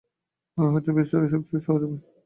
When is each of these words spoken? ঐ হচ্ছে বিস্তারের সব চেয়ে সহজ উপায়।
ঐ 0.57 0.63
হচ্ছে 0.73 0.91
বিস্তারের 0.97 1.31
সব 1.33 1.41
চেয়ে 1.47 1.65
সহজ 1.65 1.81
উপায়। 1.85 2.01